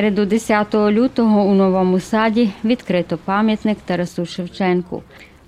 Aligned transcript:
середу, 0.00 0.24
10 0.24 0.74
лютого, 0.74 1.44
у 1.44 1.54
новому 1.54 2.00
саді 2.00 2.50
відкрито 2.64 3.18
пам'ятник 3.24 3.78
Тарасу 3.86 4.26
Шевченку. 4.26 5.02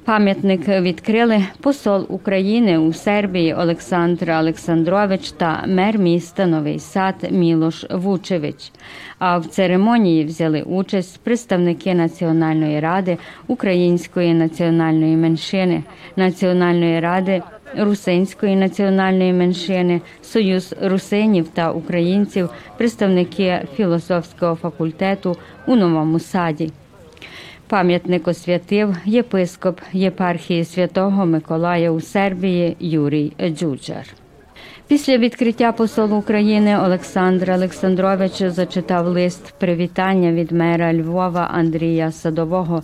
Пам'ятник 0.04 0.68
відкрили 0.68 1.44
посол 1.60 2.06
України 2.08 2.78
у 2.78 2.92
Сербії 2.92 3.54
Олександр 3.54 4.30
Олександрович 4.30 5.30
та 5.32 5.64
мер 5.66 5.98
міста 5.98 6.46
Новий 6.46 6.78
Сад 6.78 7.14
Мілош 7.30 7.86
Вучевич. 7.90 8.72
А 9.18 9.38
в 9.38 9.46
церемонії 9.46 10.24
взяли 10.24 10.62
участь 10.62 11.20
представники 11.20 11.94
Національної 11.94 12.80
ради 12.80 13.18
Української 13.46 14.34
національної 14.34 15.16
меншини, 15.16 15.82
Національної 16.16 17.00
ради 17.00 17.42
Русинської 17.78 18.56
національної 18.56 19.32
меншини, 19.32 20.00
Союз 20.22 20.74
русинів 20.82 21.48
та 21.48 21.72
українців, 21.72 22.50
представники 22.76 23.60
філософського 23.76 24.54
факультету 24.54 25.36
у 25.66 25.76
Новому 25.76 26.18
Саді. 26.18 26.70
Пам'ятник 27.66 28.28
освятив 28.28 28.96
єпископ 29.04 29.80
єпархії 29.92 30.64
святого 30.64 31.26
Миколая 31.26 31.90
у 31.90 32.00
Сербії 32.00 32.76
Юрій 32.80 33.32
Джуджар. 33.48 34.06
Після 34.88 35.18
відкриття 35.18 35.72
посол 35.72 36.14
України 36.14 36.78
Олександр 36.78 37.50
Олександрович 37.50 38.42
зачитав 38.42 39.06
лист 39.06 39.54
привітання 39.58 40.32
від 40.32 40.52
мера 40.52 40.94
Львова 40.94 41.50
Андрія 41.54 42.12
Садового 42.12 42.82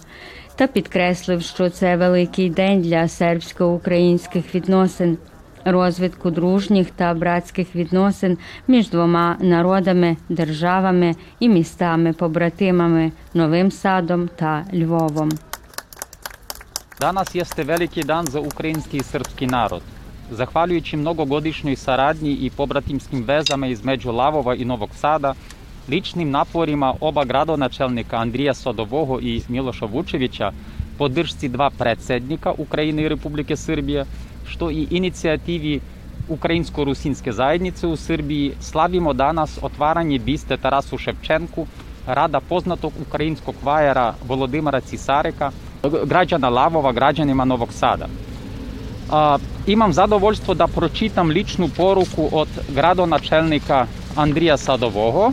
та 0.59 0.67
підкреслив, 0.67 1.43
що 1.43 1.71
це 1.71 1.97
великий 1.97 2.51
день 2.51 2.83
для 2.83 3.09
сербсько-українських 3.09 4.55
відносин, 4.55 5.19
розвитку 5.65 6.31
дружніх 6.31 6.91
та 6.91 7.15
братських 7.15 7.75
відносин 7.75 8.39
між 8.69 8.91
двома 8.91 9.37
народами, 9.41 10.17
державами 10.29 11.15
і 11.41 11.49
містами-побратимами 11.49 13.13
Новим 13.35 13.71
Садом 13.71 14.29
та 14.37 14.65
Львовом. 14.75 15.31
Danas 17.01 17.35
jeste 17.35 17.65
veliki 17.65 18.03
dan 18.03 18.27
za 18.27 18.41
ukrajinski 18.41 18.97
i 18.97 19.03
srpski 19.03 19.47
narod. 19.47 19.83
Zahvaljujući 20.31 20.97
mnogogodišnjoj 20.97 21.77
saradnji 21.77 22.33
i 22.33 22.51
pobratimskim 22.51 23.25
vezama 23.25 23.67
između 23.67 24.13
Lavova 24.13 24.55
i 24.55 24.65
Novog 24.65 24.91
Sada, 24.95 25.35
ličnim 25.89 26.31
naporima 26.31 26.95
oba 27.01 27.25
gradonačelnika 27.25 28.17
Andrija 28.17 28.55
Sodovogo 28.55 29.19
i 29.21 29.43
Miloša 29.49 29.87
Vučevića, 29.87 30.53
podršci 30.99 31.49
dva 31.49 31.71
predsednika 31.71 32.55
Ukrajine 32.59 33.03
i 33.03 33.09
Republike 33.09 33.57
Srbije, 33.57 34.05
što 34.49 34.71
i 34.71 34.87
inicijativi 34.91 35.81
Ukrajinsko-rusinske 36.29 37.33
zajednice 37.33 37.87
u 37.87 37.97
Srbiji, 37.97 38.53
slavimo 38.61 39.13
danas 39.13 39.59
otvaranje 39.63 40.19
biste 40.19 40.57
Tarasu 40.57 40.99
Ševčenku, 40.99 41.67
rada 42.07 42.41
poznatog 42.41 42.93
ukrajinskog 43.09 43.55
vajera 43.63 44.15
Volodimira 44.27 44.81
Cisareka, 44.81 45.51
građana 46.05 46.49
Lavova, 46.49 46.93
građanima 46.93 47.45
Novog 47.45 47.73
Sada. 47.73 48.07
A, 49.11 49.39
imam 49.67 49.93
zadovoljstvo 49.93 50.55
da 50.55 50.67
pročitam 50.67 51.29
ličnu 51.29 51.69
poruku 51.77 52.29
od 52.33 52.49
gradonačelnika 52.69 53.87
Andrija 54.17 54.57
Sadovogo. 54.57 55.33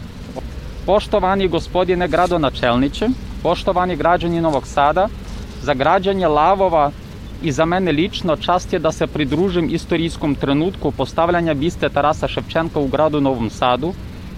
Poštovani 0.85 1.47
gospodine 1.47 2.07
gradonačelniče, 2.07 3.07
poštovani 3.44 3.96
građani 3.96 4.41
Novog 4.41 4.68
Sada, 4.68 5.07
za 5.62 5.73
građanje 5.73 6.28
Lavova 6.28 6.91
i 7.44 7.51
za 7.51 7.66
mene 7.66 7.91
lično 7.91 8.35
čast 8.35 8.73
je 8.73 8.79
da 8.79 8.91
se 8.91 9.07
pridružim 9.07 9.69
istorijskom 9.72 10.35
trenutku 10.35 10.91
postavljanja 10.91 11.53
biste 11.53 11.90
Tarasa 11.90 12.28
Ševčenka 12.28 12.79
u 12.79 12.88
gradu 12.88 13.22
Novom 13.22 13.50
Sadu. 13.50 13.94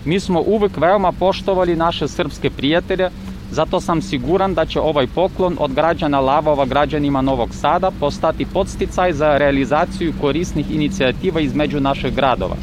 Mi 0.05 0.19
smo 0.19 0.41
uvek 0.41 0.77
veoma 0.77 1.11
poštovali 1.11 1.75
naše 1.75 2.07
srpske 2.07 2.49
prijatelje, 2.49 3.09
zato 3.51 3.81
sam 3.81 4.01
siguran 4.01 4.53
da 4.53 4.65
će 4.65 4.79
ovaj 4.79 5.07
poklon 5.07 5.57
od 5.59 5.73
građana 5.73 6.19
Lavova 6.19 6.65
građanima 6.65 7.21
Novog 7.21 7.55
Sada 7.55 7.91
postati 7.99 8.45
podsticaj 8.53 9.13
za 9.13 9.37
realizaciju 9.37 10.13
korisnih 10.21 10.71
inicijativa 10.71 11.41
između 11.41 11.79
naših 11.79 12.15
gradova. 12.15 12.55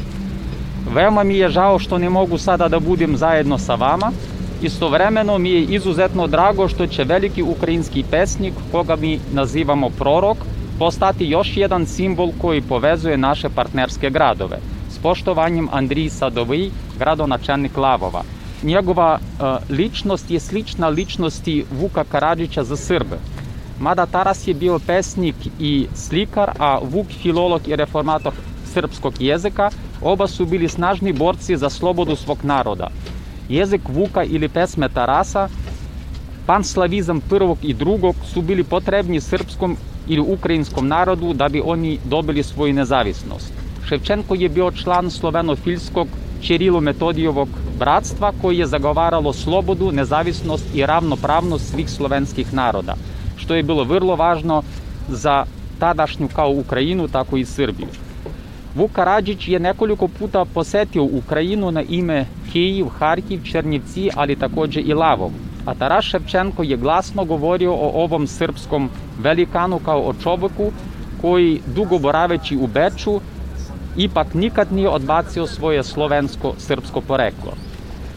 Veoma 0.93 1.23
mi 1.23 1.37
je 1.37 1.49
žao 1.49 1.79
što 1.79 1.97
ne 1.97 2.09
mogu 2.09 2.37
sada 2.37 2.67
da 2.67 2.79
budem 2.79 3.17
zajedno 3.17 3.57
sa 3.57 3.75
vama. 3.75 4.11
Istovremeno 4.61 5.37
mi 5.37 5.49
je 5.49 5.63
izuzetno 5.63 6.27
drago 6.27 6.67
što 6.67 6.87
će 6.87 7.03
veliki 7.03 7.43
ukrajinski 7.43 8.03
pesnik, 8.11 8.53
koga 8.71 8.95
mi 8.95 9.19
nazivamo 9.33 9.89
prorok, 9.89 10.37
postati 10.79 11.25
još 11.25 11.57
jedan 11.57 11.85
simbol 11.85 12.31
koji 12.41 12.61
povezuje 12.61 13.17
naše 13.17 13.49
partnerske 13.49 14.09
gradove. 14.09 14.57
S 14.89 14.97
poštovanjem 14.97 15.69
Andriji 15.71 16.09
Sadovij, 16.09 16.69
gradonačelnik 16.99 17.77
Lavova. 17.77 18.23
Njegova 18.63 19.19
e, 19.19 19.73
ličnost 19.73 20.31
je 20.31 20.39
slična 20.39 20.87
ličnosti 20.87 21.65
Vuka 21.71 22.03
Karadžića 22.03 22.63
za 22.63 22.75
Srbe. 22.75 23.17
Mada 23.79 24.05
Taras 24.05 24.47
je 24.47 24.53
bio 24.53 24.79
pesnik 24.79 25.35
i 25.59 25.87
slikar, 25.95 26.51
a 26.59 26.79
Vuk 26.83 27.07
filolog 27.07 27.67
i 27.67 27.75
reformator 27.75 28.33
srpskog 28.75 29.13
jezika, 29.19 29.69
oba 30.01 30.27
su 30.27 30.45
bili 30.45 30.69
snažni 30.69 31.13
borci 31.13 31.57
za 31.57 31.69
slobodu 31.69 32.15
svog 32.15 32.43
naroda. 32.43 32.87
Jezik 33.49 33.81
Vuka 33.87 34.23
ili 34.23 34.49
pesme 34.49 34.89
Tarasa, 34.89 35.47
panslavizam 36.45 37.21
prvog 37.21 37.57
i 37.63 37.73
drugog 37.73 38.15
su 38.33 38.41
bili 38.41 38.63
potrebni 38.63 39.21
srpskom 39.21 39.77
ili 40.07 40.21
ukrajinskom 40.21 40.87
narodu 40.87 41.33
da 41.33 41.49
bi 41.49 41.61
oni 41.65 41.99
dobili 42.05 42.43
svoju 42.43 42.73
nezavisnost. 42.73 43.53
Ševčenko 43.87 44.35
je 44.35 44.49
bio 44.49 44.71
član 44.71 45.11
slovenofilskog 45.11 46.07
Čirilo-Metodijevog 46.41 47.47
bratstva 47.79 48.31
koji 48.41 48.57
je 48.57 48.67
zagovaralo 48.67 49.33
slobodu, 49.33 49.91
nezavisnost 49.91 50.65
i 50.73 50.85
ravnopravnost 50.85 51.71
svih 51.71 51.89
slovenskih 51.89 52.53
naroda, 52.53 52.95
što 53.37 53.55
je 53.55 53.63
bilo 53.63 53.83
vrlo 53.83 54.15
važno 54.15 54.63
za 55.09 55.45
tadašnju 55.79 56.27
kao 56.35 56.49
Ukrajinu, 56.49 57.07
tako 57.07 57.37
i 57.37 57.45
Srbiju. 57.45 58.04
Vuk 58.75 58.91
Karadžić 58.91 59.47
je 59.47 59.59
nekoliko 59.59 60.07
puta 60.07 60.45
posetio 60.45 61.03
Ukrajinu 61.03 61.71
na 61.71 61.81
ime 61.81 62.25
Kijiv, 62.51 62.87
Harkiv, 62.99 63.43
Černjevci, 63.43 64.09
ali 64.15 64.35
takođe 64.35 64.81
i 64.81 64.93
Lavov. 64.93 65.31
A 65.65 65.73
Taras 65.73 66.05
Ševčenko 66.05 66.63
je 66.63 66.77
glasno 66.77 67.25
govorio 67.25 67.71
o 67.73 67.91
ovom 68.03 68.27
srpskom 68.27 68.89
velikanu 69.19 69.79
kao 69.79 70.01
o 70.01 70.13
čoveku 70.23 70.71
koji 71.21 71.61
dugo 71.75 71.99
boraveći 71.99 72.57
u 72.57 72.67
Beču 72.67 73.19
ipak 73.97 74.33
nikad 74.33 74.73
nije 74.73 74.89
odbacio 74.89 75.47
svoje 75.47 75.83
slovensko-srpsko 75.83 77.01
poreklo. 77.01 77.53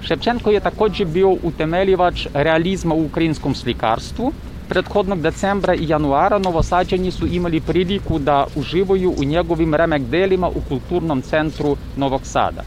Ševčenko 0.03 0.51
je 0.51 0.61
takođe 0.61 1.05
bio 1.05 1.37
utemeljivač 1.43 2.27
realizma 2.35 2.95
u 2.95 3.05
ukrajinskom 3.05 3.55
slikarstvu. 3.55 4.33
Prethodnog 4.69 5.21
decembra 5.23 5.75
i 5.75 5.89
januara 5.89 6.39
Novosađani 6.39 7.11
su 7.11 7.27
imali 7.27 7.61
priliku 7.61 8.19
da 8.19 8.47
uživaju 8.57 9.15
u 9.19 9.25
njegovim 9.25 9.75
remek 9.75 10.03
delima 10.03 10.49
u 10.49 10.61
kulturnom 10.69 11.23
centru 11.23 11.77
Novog 11.97 12.21
Sada. 12.25 12.63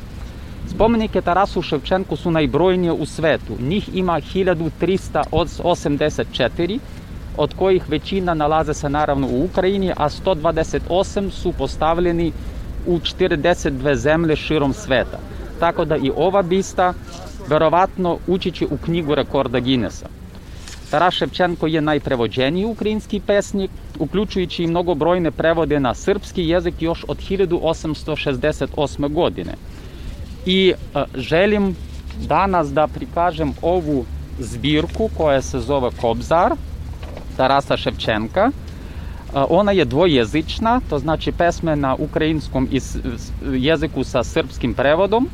Spomenike 0.68 1.22
Tarasu 1.22 1.62
Ševčenku 1.62 2.16
su 2.16 2.32
najbrojnije 2.32 2.92
u 2.92 3.06
svetu. 3.06 3.58
Njih 3.60 3.90
ima 3.94 4.14
1384, 4.14 6.80
od 7.38 7.54
kojih 7.54 7.90
većina 7.90 8.34
nalaze 8.34 8.74
se 8.74 8.90
naravno 8.90 9.28
u 9.28 9.46
Ukrajini, 9.46 9.92
a 9.98 10.10
128 10.10 11.30
su 11.30 11.52
postavljeni 11.52 12.32
u 12.88 13.00
42 13.00 13.96
zemlje 13.96 14.36
širom 14.36 14.74
sveta. 14.74 15.20
Tako 15.60 15.86
da 15.86 15.98
i 15.98 16.12
ova 16.16 16.42
bista 16.42 16.94
verovatno 17.48 18.18
ući 18.28 18.52
će 18.52 18.66
u 18.66 18.78
knjigu 18.78 19.16
rekorda 19.16 19.60
Guinnessa. 19.60 20.21
Taras 20.92 21.14
Ševčenko 21.14 21.68
je 21.68 21.82
najprevođeniji 21.82 22.66
ukrajinski 22.66 23.20
pesnik, 23.20 23.72
uključujući 24.00 24.64
i 24.64 24.68
mnogobrojne 24.68 25.32
prevode 25.32 25.80
na 25.80 25.94
srpski 25.94 26.44
jezik 26.48 26.82
još 26.82 27.06
od 27.08 27.18
1868. 27.30 29.14
godine. 29.14 29.54
I 30.46 30.74
e, 30.74 31.04
želim 31.16 31.76
danas 32.28 32.74
da 32.74 32.88
prikažem 32.88 33.54
ovu 33.62 34.06
zbirku 34.40 35.10
koja 35.18 35.42
se 35.42 35.60
zove 35.60 35.90
Kobzar 36.02 36.56
Tarasa 37.38 37.78
Ševčenka. 37.78 38.52
Ona 39.34 39.72
je 39.72 39.86
dvojezična, 39.86 40.82
to 40.90 41.00
znači 41.00 41.32
pesme 41.32 41.76
na 41.76 41.96
ukrajinskom 41.96 42.70
jeziku 43.52 44.04
sa 44.04 44.24
srpskim 44.24 44.74
prevodom. 44.74 45.30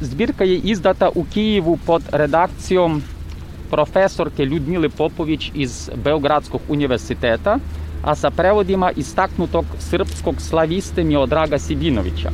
Zbirka 0.00 0.44
je 0.44 0.56
izdata 0.56 1.10
u 1.14 1.24
Kijevu 1.24 1.78
pod 1.86 2.02
redakcijom 2.12 3.02
profesorke 3.74 4.44
Ljudmile 4.44 4.88
Popović 4.88 5.50
iz 5.54 5.90
Beogradskog 6.04 6.60
univerziteta, 6.68 7.58
a 8.02 8.14
sa 8.14 8.30
prevodima 8.30 8.90
istaknutog 8.96 9.64
srpskog 9.78 10.40
slaviste 10.40 11.04
Miodraga 11.04 11.58
Sidinovića. 11.58 12.30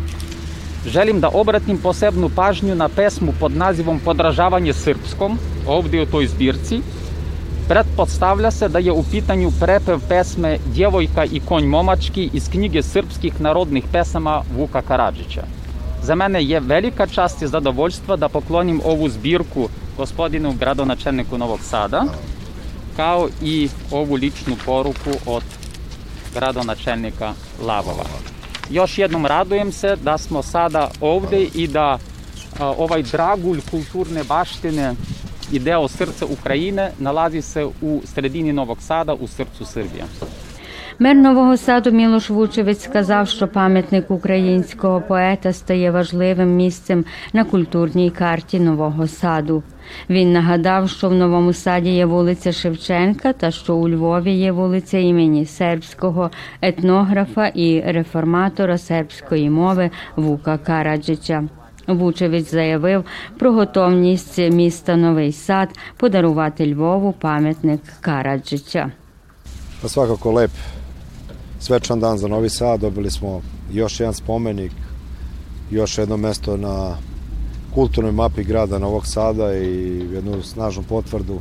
Želim 0.87 1.21
da 1.21 1.31
obratim 1.33 1.79
posebnu 1.79 2.29
pažnju 2.37 2.75
na 2.75 2.89
pesmu 2.89 3.33
pod 3.41 3.57
nazivom 3.57 4.01
Podražavanje 4.05 4.73
srpskom, 4.73 5.39
ovdje 5.67 6.03
u 6.03 6.07
toj 6.07 6.27
zbirci, 6.27 6.81
Pretpostavlja 7.71 8.51
se 8.51 8.69
da 8.69 8.79
je 8.79 8.93
u 8.93 9.03
pitanju 9.11 9.51
prepev 9.61 10.01
pesme 10.09 10.59
Djevojka 10.75 11.25
i 11.25 11.41
konj 11.41 11.67
momački 11.67 12.31
iz 12.33 12.49
knjige 12.51 12.83
srpskih 12.83 13.41
narodnih 13.41 13.85
pesama 13.93 14.43
Vuka 14.57 14.83
Karadžića. 14.83 15.60
За 16.03 16.15
мене 16.15 16.43
je 16.43 16.61
velika 16.61 17.07
čast 17.07 17.43
i 17.43 17.47
zadovoljstvo 17.47 18.17
da 18.17 18.29
poklonim 18.29 18.81
ovu 18.85 19.09
zbirku 19.09 19.69
gospodinu 19.97 20.53
gradonačelniku 20.59 21.39
Novog 21.39 21.61
Sada, 21.63 22.05
kao 22.97 23.29
i 23.43 23.69
ovu 23.91 24.15
ličnu 24.15 24.57
poruku 24.65 25.11
od 25.27 25.43
gradonačelnika 26.35 27.33
Lavova. 27.63 28.05
Još 28.71 28.99
jednom 28.99 29.27
radujem 29.27 29.73
se 29.73 29.97
da 29.97 30.19
smo 30.19 30.43
sada 30.43 30.91
ovde 31.01 31.43
i 31.55 31.67
da 31.67 31.99
a, 32.59 32.67
ovaj 32.67 33.03
dragulj 33.03 33.61
kulturne 33.71 34.25
baštine 34.25 34.95
i 35.53 35.59
deo 35.59 35.89
srca 35.89 36.27
Ukrajine 36.27 36.93
nalazi 36.99 37.43
se 37.43 37.65
u 37.81 38.03
sredini 38.05 38.53
Novog 38.53 38.83
Sada, 38.83 39.15
u 39.15 39.27
srcu 39.27 39.65
Srbije. 39.65 40.05
Мер 41.03 41.17
Нового 41.17 41.57
Саду 41.57 41.91
Мілош 41.91 42.31
Вучевець 42.31 42.85
сказав, 42.85 43.29
що 43.29 43.49
пам'ятник 43.49 44.11
українського 44.11 45.01
поета 45.01 45.53
стає 45.53 45.91
важливим 45.91 46.57
місцем 46.57 47.05
на 47.33 47.45
культурній 47.45 48.11
карті 48.11 48.61
Нового 48.61 49.07
Саду. 49.07 49.63
Він 50.11 50.33
нагадав, 50.33 50.91
що 50.91 51.09
в 51.09 51.15
Новому 51.15 51.53
Саді 51.53 51.91
є 51.91 52.07
вулиця 52.07 52.53
Шевченка 52.53 53.33
та 53.33 53.51
що 53.51 53.75
у 53.77 53.89
Львові 53.89 54.33
є 54.33 54.53
вулиця 54.53 54.99
імені 54.99 55.47
сербського 55.47 56.31
етнографа 56.63 57.47
і 57.47 57.81
реформатора 57.81 58.79
сербської 58.79 59.51
мови 59.51 59.91
Вука 60.17 60.59
Караджича. 60.59 61.45
Вучевець 61.87 62.51
заявив 62.51 63.05
про 63.39 63.53
готовність 63.53 64.39
міста 64.39 64.97
Новий 64.97 65.33
Сад 65.33 65.69
подарувати 65.97 66.75
Львову 66.75 67.13
пам'ятник 67.13 67.81
Караджича. 68.01 68.91
Pa 69.83 69.89
svakako 69.89 70.49
svečan 71.61 72.01
dan 72.01 72.19
za 72.19 72.29
Novi 72.29 72.49
Sad, 72.49 72.81
dobili 72.81 73.11
smo 73.11 73.43
još 73.73 74.01
jedan 74.01 74.15
spomenik, 74.15 74.73
još 75.71 75.99
jedno 75.99 76.17
mesto 76.17 76.57
na 76.57 76.97
kulturnoj 77.75 78.13
mapi 78.13 78.45
grada 78.45 78.79
Novog 78.79 79.07
Sada 79.07 79.55
i 79.55 80.01
jednu 80.13 80.43
snažnu 80.43 80.83
potvrdu 80.89 81.41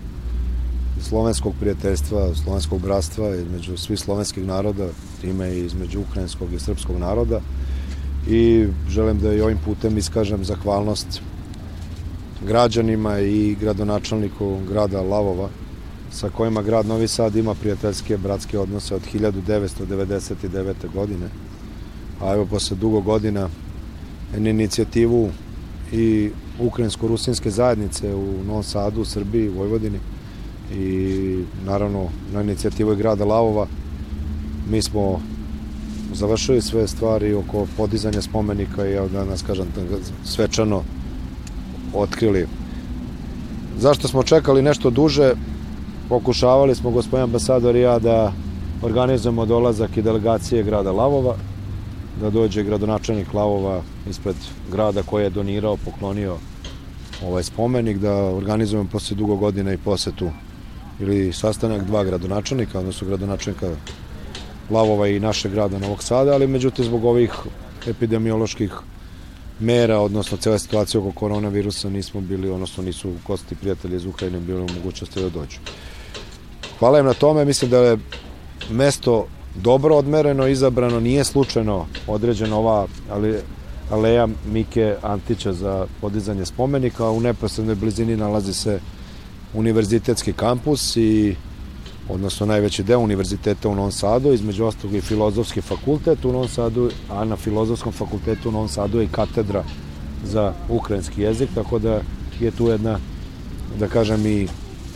slovenskog 1.01 1.53
prijateljstva, 1.59 2.35
slovenskog 2.43 2.81
bratstva 2.81 3.35
između 3.35 3.77
svih 3.77 3.99
slovenskih 3.99 4.45
naroda, 4.45 4.87
time 5.21 5.53
i 5.53 5.65
između 5.65 6.01
ukrajinskog 6.01 6.53
i 6.53 6.59
srpskog 6.59 6.97
naroda. 6.97 7.41
I 8.29 8.67
želim 8.89 9.19
da 9.19 9.33
i 9.33 9.41
ovim 9.41 9.57
putem 9.65 9.97
iskažem 9.97 10.45
zahvalnost 10.45 11.21
građanima 12.47 13.19
i 13.19 13.55
gradonačelniku 13.59 14.57
grada 14.69 15.01
Lavova 15.01 15.49
sa 16.11 16.29
kojima 16.29 16.61
grad 16.61 16.85
Novi 16.85 17.07
Sad 17.07 17.35
ima 17.35 17.53
prijateljske 17.53 18.17
bratske 18.17 18.59
odnose 18.59 18.95
od 18.95 19.01
1999. 19.13 20.73
godine. 20.93 21.29
A 22.21 22.33
evo 22.33 22.45
posle 22.45 22.77
dugo 22.77 23.01
godina 23.01 23.49
na 24.37 24.49
inicijativu 24.49 25.29
i 25.91 26.29
ukrajinsko-rusinske 26.59 27.49
zajednice 27.49 28.15
u 28.15 28.43
Novom 28.47 28.63
Sadu, 28.63 29.01
u 29.01 29.05
Srbiji, 29.05 29.49
u 29.49 29.53
Vojvodini 29.53 29.99
i 30.75 31.43
naravno 31.65 32.09
na 32.33 32.41
inicijativu 32.41 32.93
i 32.93 32.95
grada 32.95 33.25
Lavova 33.25 33.67
mi 34.69 34.81
smo 34.81 35.21
završili 36.13 36.61
sve 36.61 36.87
stvari 36.87 37.33
oko 37.33 37.67
podizanja 37.77 38.21
spomenika 38.21 38.87
i 38.87 38.93
evo 38.93 39.07
danas 39.07 39.41
kažem 39.41 39.65
svečano 40.25 40.83
otkrili. 41.93 42.47
Zašto 43.79 44.07
smo 44.07 44.23
čekali 44.23 44.61
nešto 44.61 44.89
duže? 44.89 45.33
Pokušavali 46.09 46.75
smo, 46.75 46.91
gospodin 46.91 47.23
ambasador 47.23 47.75
i 47.75 47.81
ja, 47.81 47.99
da 47.99 48.33
organizujemo 48.81 49.45
dolazak 49.45 49.97
i 49.97 50.01
delegacije 50.01 50.63
grada 50.63 50.91
Lavova, 50.91 51.35
da 52.21 52.29
dođe 52.29 52.63
gradonačelnik 52.63 53.33
Lavova 53.33 53.81
ispred 54.09 54.35
grada 54.71 55.03
koji 55.03 55.23
je 55.23 55.29
donirao, 55.29 55.77
poklonio 55.77 56.37
ovaj 57.25 57.43
spomenik, 57.43 57.97
da 57.97 58.13
organizujemo 58.13 58.89
posle 58.91 59.15
dugo 59.15 59.35
godina 59.35 59.73
i 59.73 59.77
posetu 59.77 60.31
ili 60.99 61.33
sastanak 61.33 61.83
dva 61.83 62.03
gradonačelnika, 62.03 62.79
odnosno 62.79 63.07
gradonačelnika 63.07 63.69
Lavova 64.69 65.07
i 65.07 65.19
našeg 65.19 65.51
grada 65.51 65.79
Novog 65.79 66.03
Sada, 66.03 66.33
ali 66.33 66.47
međutim 66.47 66.85
zbog 66.85 67.05
ovih 67.05 67.33
epidemioloških 67.87 68.73
mera, 69.59 69.99
odnosno 69.99 70.37
cele 70.37 70.59
situacije 70.59 71.01
oko 71.01 71.11
koronavirusa 71.11 71.89
nismo 71.89 72.21
bili, 72.21 72.49
odnosno 72.49 72.83
nisu 72.83 73.13
gosti 73.27 73.55
prijatelji 73.55 73.95
iz 73.95 74.05
Ukrajine 74.05 74.39
bili 74.39 74.61
u 74.61 74.73
mogućnosti 74.75 75.21
da 75.21 75.29
dođu. 75.29 75.59
Hvala 76.79 76.99
im 76.99 77.05
na 77.05 77.13
tome, 77.13 77.45
mislim 77.45 77.71
da 77.71 77.77
je 77.77 77.97
mesto 78.69 79.27
dobro 79.55 79.95
odmereno, 79.95 80.47
izabrano, 80.47 80.99
nije 80.99 81.23
slučajno 81.23 81.85
određena 82.07 82.57
ova 82.57 82.87
ali, 83.11 83.35
aleja 83.91 84.27
Mike 84.51 84.95
Antića 85.01 85.53
za 85.53 85.87
podizanje 86.01 86.45
spomenika, 86.45 87.09
u 87.09 87.19
neposrednoj 87.19 87.75
blizini 87.75 88.17
nalazi 88.17 88.53
se 88.53 88.79
univerzitetski 89.53 90.33
kampus 90.33 90.95
i 90.95 91.35
odnosno 92.09 92.45
najveći 92.45 92.83
deo 92.83 92.99
univerziteta 92.99 93.69
u 93.69 93.75
Novom 93.75 93.91
Sadu, 93.91 94.33
između 94.33 94.65
ostalog 94.65 94.95
i 94.95 95.01
filozofski 95.01 95.61
fakultet 95.61 96.25
u 96.25 96.31
Novom 96.31 96.47
Sadu, 96.47 96.91
a 97.09 97.25
na 97.25 97.35
filozofskom 97.35 97.93
fakultetu 97.93 98.49
u 98.49 98.51
Novom 98.51 98.69
Sadu 98.69 98.99
je 98.99 99.05
i 99.05 99.11
katedra 99.11 99.63
za 100.23 100.53
ukrajinski 100.69 101.21
jezik, 101.21 101.49
tako 101.55 101.79
da 101.79 102.01
je 102.39 102.51
tu 102.51 102.67
jedna, 102.67 102.99
da 103.79 103.87
kažem, 103.87 104.25
i 104.25 104.47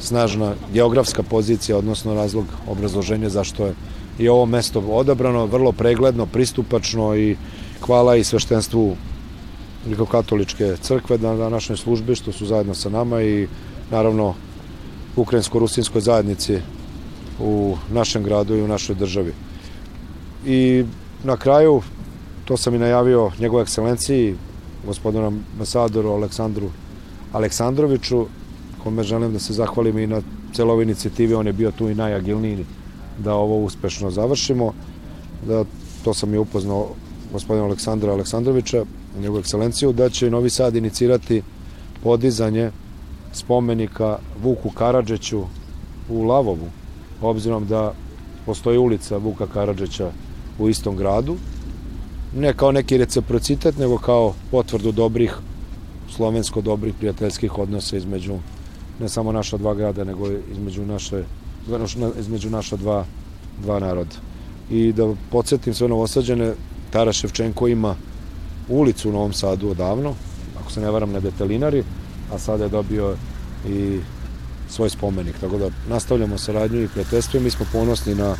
snažna 0.03 0.53
geografska 0.73 1.23
pozicija, 1.23 1.77
odnosno 1.77 2.13
razlog 2.13 2.45
obrazloženja 2.67 3.29
zašto 3.29 3.65
je 3.65 3.73
i 4.19 4.29
ovo 4.29 4.45
mesto 4.45 4.79
odabrano, 4.79 5.45
vrlo 5.45 5.71
pregledno, 5.71 6.25
pristupačno 6.25 7.15
i 7.15 7.35
hvala 7.81 8.15
i 8.15 8.23
sveštenstvu 8.23 8.95
katoličke 10.11 10.75
crkve 10.81 11.17
na, 11.17 11.33
na 11.35 11.49
našoj 11.49 11.77
službi 11.77 12.15
što 12.15 12.31
su 12.31 12.45
zajedno 12.45 12.73
sa 12.73 12.89
nama 12.89 13.21
i 13.21 13.47
naravno 13.91 14.33
ukrajinsko-rusinskoj 15.15 16.01
zajednici 16.01 16.59
u 17.39 17.77
našem 17.91 18.23
gradu 18.23 18.55
i 18.55 18.61
u 18.61 18.67
našoj 18.67 18.95
državi. 18.95 19.33
I 20.45 20.85
na 21.23 21.37
kraju, 21.37 21.81
to 22.45 22.57
sam 22.57 22.75
i 22.75 22.79
najavio 22.79 23.31
njegove 23.39 23.63
ekscelenciji, 23.63 24.35
gospodinu 24.85 25.27
ambasadoru 25.27 26.09
Aleksandru 26.09 26.69
Aleksandroviću, 27.33 28.25
kome 28.83 29.03
želim 29.03 29.33
da 29.33 29.39
se 29.39 29.53
zahvalim 29.53 29.97
i 29.97 30.07
na 30.07 30.21
celoj 30.53 30.83
inicijativi, 30.83 31.33
on 31.33 31.47
je 31.47 31.53
bio 31.53 31.71
tu 31.71 31.89
i 31.89 31.95
najagilniji 31.95 32.65
da 33.17 33.33
ovo 33.33 33.63
uspešno 33.63 34.11
završimo. 34.11 34.73
Da, 35.47 35.63
to 36.03 36.13
sam 36.13 36.33
i 36.33 36.37
upoznao 36.37 36.87
gospodina 37.33 37.65
Aleksandra 37.65 38.13
Aleksandrovića, 38.13 38.85
njegovu 39.21 39.39
ekscelenciju, 39.39 39.93
da 39.93 40.09
će 40.09 40.29
Novi 40.29 40.49
Sad 40.49 40.75
inicirati 40.75 41.41
podizanje 42.03 42.71
spomenika 43.33 44.17
Vuku 44.43 44.69
Karadžeću 44.69 45.43
u 46.09 46.23
Lavovu, 46.23 46.69
obzirom 47.21 47.67
da 47.67 47.93
postoji 48.45 48.77
ulica 48.77 49.17
Vuka 49.17 49.47
Karadžića 49.47 50.11
u 50.59 50.69
istom 50.69 50.95
gradu, 50.95 51.37
ne 52.35 52.53
kao 52.53 52.71
neki 52.71 52.97
reciprocitet, 52.97 53.77
nego 53.77 53.97
kao 53.97 54.33
potvrdu 54.51 54.91
dobrih, 54.91 55.37
slovensko 56.15 56.61
dobrih 56.61 56.93
prijateljskih 56.93 57.57
odnosa 57.57 57.97
između 57.97 58.37
ne 58.99 59.09
samo 59.09 59.31
naša 59.31 59.57
dva 59.57 59.73
grada, 59.73 60.03
nego 60.03 60.27
između 60.51 60.85
naše 60.85 61.23
između 62.19 62.49
naša 62.49 62.75
dva, 62.75 63.05
dva 63.61 63.79
naroda. 63.79 64.15
I 64.69 64.93
da 64.93 65.13
podsjetim 65.31 65.73
sve 65.73 65.87
novosađene, 65.87 66.53
Tara 66.91 67.13
Ševčenko 67.13 67.67
ima 67.67 67.95
ulicu 68.69 69.09
u 69.09 69.11
Novom 69.11 69.33
Sadu 69.33 69.69
odavno, 69.69 70.13
ako 70.61 70.71
se 70.71 70.81
ne 70.81 70.91
varam 70.91 71.11
na 71.11 71.19
Detelinari, 71.19 71.83
a 72.33 72.39
sada 72.39 72.63
je 72.63 72.69
dobio 72.69 73.15
i 73.67 73.99
svoj 74.69 74.89
spomenik. 74.89 75.35
Tako 75.41 75.57
da 75.57 75.69
nastavljamo 75.89 76.37
saradnju 76.37 76.83
i 76.83 76.87
prijateljstvo 76.87 77.39
mi 77.39 77.49
smo 77.49 77.65
ponosni 77.71 78.15
na 78.15 78.35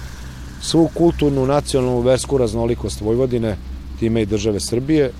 svu 0.62 0.90
kulturnu, 0.94 1.46
nacionalnu, 1.46 2.02
versku 2.02 2.38
raznolikost 2.38 3.02
Vojvodine, 3.02 3.58
time 4.00 4.22
i 4.22 4.26
države 4.26 4.60
Srbije. 4.60 5.12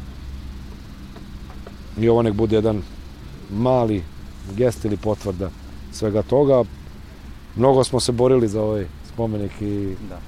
I 2.00 2.10
ovo 2.10 2.22
nek 2.22 2.34
bude 2.34 2.56
jedan 2.56 2.82
mali 3.52 4.04
gest 4.56 4.86
ili 4.86 4.98
potvrda 4.98 5.50
svega 5.92 6.22
toga. 6.22 6.64
Mnogo 7.56 7.84
smo 7.84 8.00
se 8.00 8.12
borili 8.12 8.48
za 8.48 8.62
ovaj 8.62 8.86
spomenik 9.14 9.52
i 9.62 9.96
da. 10.10 10.20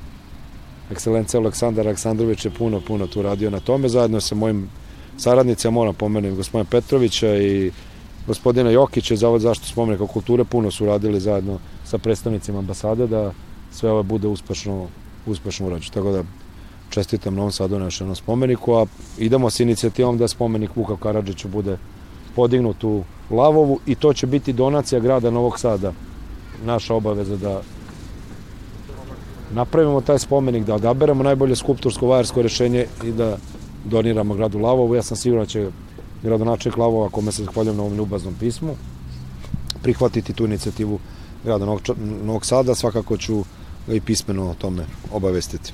ekscelencija 0.91 1.39
Aleksandar 1.39 1.87
Aleksandrović 1.87 2.45
je 2.45 2.51
puno, 2.51 2.81
puno 2.87 3.07
tu 3.07 3.21
radio 3.21 3.49
na 3.49 3.59
tome, 3.59 3.89
zajedno 3.89 4.21
sa 4.21 4.35
mojim 4.35 4.69
saradnicima, 5.17 5.71
moram 5.71 5.93
pomenuti 5.93 6.35
gospodina 6.35 6.69
Petrovića 6.69 7.35
i 7.37 7.71
gospodina 8.27 8.69
Jokića 8.69 9.15
Zavod 9.15 9.41
zaštitu 9.41 9.69
spomenika 9.69 10.07
kulture 10.07 10.43
puno 10.43 10.71
su 10.71 10.85
radili 10.85 11.19
zajedno 11.19 11.59
sa 11.85 11.97
predstavnicima 11.97 12.59
ambasade 12.59 13.07
da 13.07 13.31
sve 13.71 13.91
ovo 13.91 14.03
bude 14.03 14.27
uspešno, 14.27 14.87
uspešno 15.25 15.67
urađeno. 15.67 15.93
Tako 15.93 16.11
da 16.11 16.23
čestitam 16.89 17.35
Novom 17.35 17.51
Sadu 17.51 17.79
na 17.79 17.85
jednom 17.85 18.15
spomeniku, 18.15 18.73
a 18.73 18.85
idemo 19.17 19.49
s 19.49 19.59
inicijativom 19.59 20.17
da 20.17 20.27
spomenik 20.27 20.75
Vuka 20.75 20.97
Karadžiću 20.97 21.47
bude 21.47 21.77
podignut 22.35 22.83
u 22.83 23.03
Lavovu 23.29 23.79
i 23.85 23.95
to 23.95 24.13
će 24.13 24.27
biti 24.27 24.53
donacija 24.53 24.99
grada 24.99 25.31
Novog 25.31 25.59
Sada. 25.59 25.93
Naša 26.65 26.95
obaveza 26.95 27.35
da 27.37 27.61
napravimo 29.53 30.01
taj 30.01 30.19
spomenik, 30.19 30.63
da 30.65 30.75
odaberemo 30.75 31.23
najbolje 31.23 31.55
skulptursko 31.55 32.07
vajarsko 32.07 32.41
rešenje 32.41 32.85
i 33.03 33.11
da 33.11 33.37
doniramo 33.85 34.33
gradu 34.33 34.59
Lavovu. 34.59 34.95
Ja 34.95 35.01
sam 35.01 35.17
siguran 35.17 35.45
da 35.45 35.49
će 35.49 35.69
gradonačelnik 36.23 36.77
Lavova, 36.77 37.09
kome 37.09 37.31
se 37.31 37.43
zahvaljujem 37.43 37.77
na 37.77 37.83
ovom 37.83 37.97
ljubaznom 37.97 38.33
pismu, 38.39 38.75
prihvatiti 39.83 40.33
tu 40.33 40.45
inicijativu 40.45 40.99
grada 41.43 41.65
Novog, 41.65 41.81
Novog 42.23 42.45
Sada. 42.45 42.75
Svakako 42.75 43.17
ću 43.17 43.43
ga 43.87 43.93
i 43.93 44.01
pismeno 44.01 44.49
o 44.49 44.53
tome 44.53 44.85
obavestiti. 45.11 45.73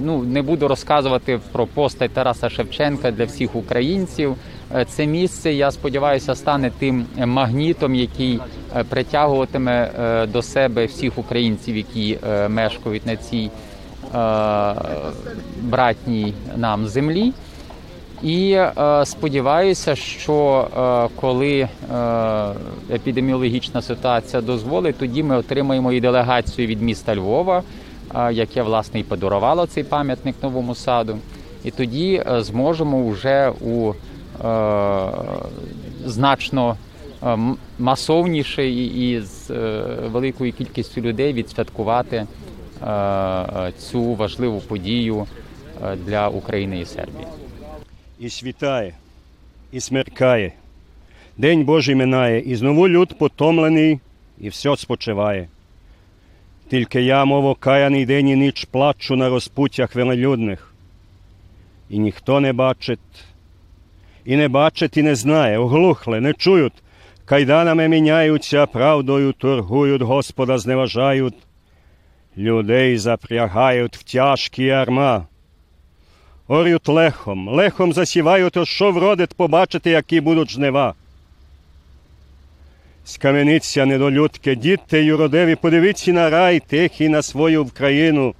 ну 0.01 0.23
не 0.23 0.41
буду 0.41 0.67
розказувати 0.67 1.39
про 1.51 1.67
постать 1.67 2.11
Тараса 2.11 2.49
Шевченка 2.49 3.11
для 3.11 3.25
всіх 3.25 3.55
українців. 3.55 4.35
Е, 4.73 4.85
Це 4.85 5.05
місце, 5.05 5.53
я 5.53 5.71
сподіваюся, 5.71 6.35
стане 6.35 6.71
тим 6.79 7.05
магнітом, 7.25 7.95
який 7.95 8.39
е, 8.75 8.83
притягуватиме 8.83 9.91
е, 9.99 10.25
до 10.27 10.41
себе 10.41 10.85
всіх 10.85 11.17
українців, 11.17 11.77
які 11.77 12.17
е, 12.29 12.47
мешкають 12.49 13.05
на 13.05 13.15
цій 13.15 13.49
е, 14.15 14.75
братній 15.61 16.33
нам 16.55 16.87
землі. 16.87 17.33
І 18.23 18.51
е, 18.51 18.71
сподіваюся, 19.05 19.95
що 19.95 20.67
е, 20.77 21.15
коли 21.21 21.59
е, 21.59 21.67
епідеміологічна 22.93 23.81
ситуація 23.81 24.41
дозволить, 24.41 24.97
тоді 24.97 25.23
ми 25.23 25.37
отримаємо 25.37 25.91
і 25.91 26.01
делегацію 26.01 26.67
від 26.67 26.81
міста 26.81 27.15
Львова, 27.15 27.63
е, 28.15 28.33
яке 28.33 28.63
власне 28.63 28.99
і 28.99 29.03
подарувало 29.03 29.65
цей 29.65 29.83
пам'ятник 29.83 30.35
новому 30.43 30.75
саду. 30.75 31.17
І 31.63 31.71
тоді 31.71 32.23
е, 32.31 32.41
зможемо 32.41 33.09
вже 33.09 33.51
у 33.61 33.89
е, 33.89 33.93
значно 36.05 36.77
е, 37.23 37.37
масовніше 37.79 38.69
і, 38.69 39.21
з 39.21 39.51
е, 39.51 39.83
великою 40.11 40.53
кількістю 40.53 41.01
людей 41.01 41.33
відсвяткувати 41.33 42.15
е, 42.15 42.27
е, 42.87 43.71
цю 43.77 44.13
важливу 44.13 44.59
подію 44.59 45.27
е, 45.83 45.95
для 45.95 46.29
України 46.29 46.79
і 46.79 46.85
Сербії. 46.85 47.27
і 48.19 48.29
світає, 48.29 48.93
і 49.71 49.79
смеркає. 49.79 50.51
День 51.37 51.65
Божий 51.65 51.95
минає, 51.95 52.41
і 52.41 52.55
знову 52.55 52.89
люд 52.89 53.17
потомлений, 53.17 53.99
і 54.39 54.49
все 54.49 54.77
спочиває. 54.77 55.47
Тільки 56.69 57.01
я, 57.01 57.25
мов 57.25 57.45
окаяний 57.45 58.05
день 58.05 58.27
і 58.27 58.35
ніч 58.35 58.65
плачу 58.65 59.15
на 59.15 59.29
розпуттях 59.29 59.95
велелюдних, 59.95 60.73
і 61.89 61.99
ніхто 61.99 62.39
не 62.39 62.53
бачить, 62.53 62.99
і 64.25 64.35
не 64.35 64.47
бачить, 64.47 64.97
і 64.97 65.03
не 65.03 65.15
знає, 65.15 65.57
оглухле, 65.57 66.21
не 66.21 66.33
чують, 66.33 66.83
кайданами 67.25 67.87
міняються, 67.87 68.65
правдою 68.65 69.33
торгують, 69.33 70.01
Господа 70.01 70.57
зневажають, 70.57 71.35
людей 72.37 72.97
запрягають 72.97 73.97
в 73.97 74.03
тяжкі 74.03 74.63
ярма. 74.63 75.27
Орють 76.47 76.87
лехом, 76.87 77.49
лехом 77.49 77.93
засівають, 77.93 78.53
то 78.53 78.65
що 78.65 78.91
вродить 78.91 79.33
побачити, 79.33 79.89
які 79.89 80.21
будуть 80.21 80.51
жнива. 80.51 80.93
Скаменіться, 83.05 83.85
недолюдки, 83.85 84.55
діти 84.55 85.03
юродиві, 85.03 85.55
подивіться 85.55 86.13
на 86.13 86.29
рай 86.29 86.59
тих 86.59 87.01
і 87.01 87.09
на 87.09 87.21
свою 87.21 87.63
Вкраїну, 87.63 88.35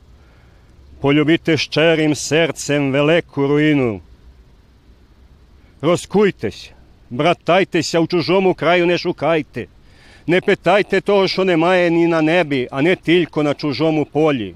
полюбіте 1.01 1.57
щирим 1.57 2.15
серцем 2.15 2.91
велику 2.91 3.47
руїну. 3.47 4.01
Розкуйтесь, 5.81 6.71
братайтеся 7.09 7.99
в 7.99 8.07
чужому 8.07 8.53
краю 8.53 8.85
не 8.85 8.97
шукайте, 8.97 9.67
не 10.27 10.41
питайте 10.41 11.01
того, 11.01 11.27
що 11.27 11.45
немає 11.45 11.91
ні 11.91 12.07
на 12.07 12.21
небі, 12.21 12.67
а 12.71 12.81
не 12.81 12.95
тільки 12.95 13.43
на 13.43 13.53
чужому 13.53 14.05
полі. 14.05 14.55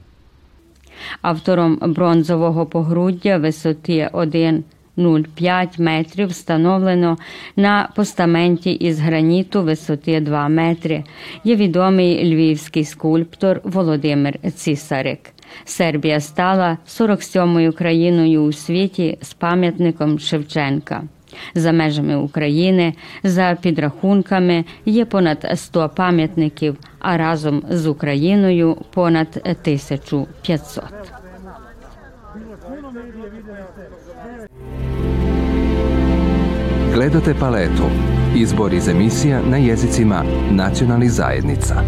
Автором 1.21 1.79
бронзового 1.81 2.65
погруддя 2.65 3.37
висоти 3.37 4.09
1,05 4.13 5.81
метрів 5.81 6.27
встановлено 6.27 7.17
на 7.55 7.89
постаменті 7.95 8.71
із 8.71 8.99
граніту 8.99 9.63
висоти 9.63 10.19
2 10.19 10.47
метри. 10.47 11.03
Є 11.43 11.55
відомий 11.55 12.33
львівський 12.33 12.85
скульптор 12.85 13.61
Володимир 13.63 14.39
Цісарик. 14.55 15.19
Сербія 15.65 16.19
стала 16.19 16.77
47-ю 16.87 17.73
країною 17.73 18.43
у 18.43 18.53
світі 18.53 19.17
з 19.21 19.33
пам'ятником 19.33 20.19
Шевченка. 20.19 21.03
За 21.55 21.71
межами 21.71 22.15
України, 22.15 22.93
за 23.23 23.57
підрахунками, 23.61 24.65
є 24.85 25.05
понад 25.05 25.51
100 25.55 25.89
пам'ятників, 25.89 26.77
а 26.99 27.17
разом 27.17 27.63
з 27.69 27.87
Україною 27.87 28.77
понад 28.93 29.27
1500. 29.45 30.83
Gledate 36.93 37.33
paletu. 37.39 37.89
Izbor 38.35 38.73
iz 38.73 38.87
emisija 38.87 39.41
na 39.41 39.57
jezicima 39.57 40.23
nacionalnih 40.51 41.11
zajednica. 41.11 41.83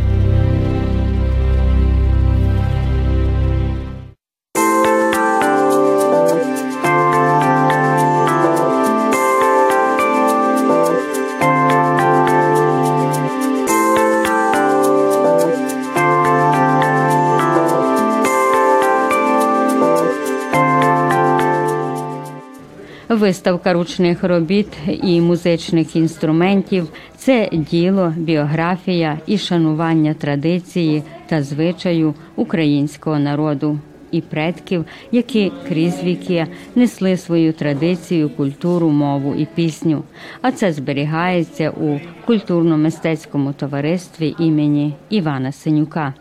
Виставка 23.21 23.73
ручних 23.73 24.23
робіт 24.23 24.67
і 25.03 25.21
музичних 25.21 25.95
інструментів 25.95 26.87
це 27.17 27.49
діло, 27.51 28.13
біографія 28.17 29.19
і 29.27 29.37
шанування 29.37 30.13
традиції 30.13 31.03
та 31.27 31.43
звичаю 31.43 32.13
українського 32.35 33.19
народу 33.19 33.79
і 34.11 34.21
предків, 34.21 34.85
які 35.11 35.51
крізь 35.67 36.03
віки 36.03 36.47
несли 36.75 37.17
свою 37.17 37.53
традицію, 37.53 38.29
культуру, 38.29 38.89
мову 38.89 39.35
і 39.35 39.47
пісню. 39.55 40.03
А 40.41 40.51
це 40.51 40.73
зберігається 40.73 41.69
у 41.69 41.99
культурно-мистецькому 42.31 43.53
товаристві 43.53 44.35
імені 44.39 44.95
Івана 45.09 45.51
Синюка. 45.51 46.13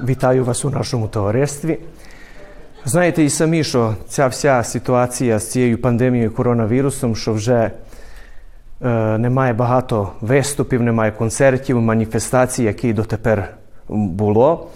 Вітаю 0.00 0.44
вас 0.44 0.64
у 0.64 0.70
нашому 0.70 1.08
товаристві. 1.08 1.78
Знаєте 2.88 3.22
і 3.22 3.30
самі, 3.30 3.64
що 3.64 3.94
ця 4.08 4.26
вся 4.26 4.62
ситуація 4.62 5.38
з 5.38 5.50
цією 5.50 5.78
пандемією 5.78 6.30
коронавірусом, 6.30 7.16
що 7.16 7.32
вже 7.32 7.70
е, 8.82 9.18
немає 9.18 9.52
багато 9.52 10.12
виступів, 10.20 10.82
немає 10.82 11.12
концертів, 11.12 11.80
маніфестацій, 11.80 12.62
які 12.62 12.92
дотепер 12.92 13.48
було. 13.88 14.68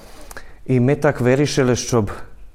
І 0.66 0.80
ми 0.80 0.94
так 0.94 1.20
вирішили, 1.20 1.76
щоб 1.76 2.10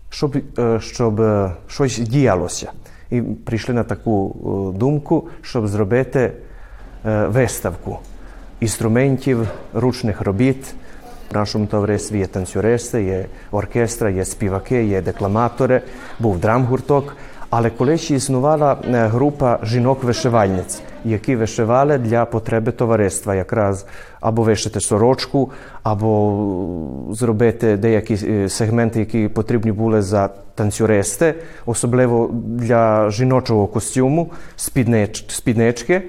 щоб, 0.10 0.38
е, 0.60 0.80
щоб 0.80 1.22
е, 1.22 1.52
щось 1.68 1.98
діялося. 1.98 2.72
І 3.12 3.22
прийшли 3.22 3.74
на 3.74 3.84
таку 3.84 4.36
е, 4.76 4.80
думку, 4.80 5.28
щоб 5.42 5.68
зробити 5.68 6.32
е, 7.06 7.28
виставку 7.28 8.00
інструментів, 8.60 9.48
ручних 9.74 10.22
робіт. 10.22 10.76
В 11.32 11.36
нашому 11.36 11.66
товаристві 11.66 12.20
є 12.20 12.28
танцюристи, 12.28 13.04
є 13.04 13.26
оркестра, 13.52 14.10
є 14.10 14.26
співаки, 14.26 14.84
є 14.84 15.02
декламатори, 15.02 15.82
був 16.20 16.40
драмгурток. 16.40 17.16
Але 17.50 17.70
колись 17.70 18.12
існувала 18.12 18.78
е, 18.88 19.08
група 19.08 19.60
жінок-вишивальниць, 19.64 20.82
які 21.06 21.36
вишивали 21.36 21.98
для 21.98 22.26
потреби 22.26 22.72
товариства, 22.72 23.36
якраз 23.36 23.86
або 24.22 24.44
вишити 24.44 24.80
сорочку, 24.80 25.52
або 25.84 26.48
зробити 27.12 27.78
деякі 27.78 28.18
сегменти, 28.50 29.00
які 29.00 29.28
потрібні 29.28 29.72
були 29.72 30.02
за 30.02 30.30
танцюристи, 30.56 31.36
особливо 31.66 32.30
для 32.34 33.10
жіночого 33.10 33.68
костюму, 33.68 34.32
спіднич, 34.56 35.26
спіднички. 35.28 36.02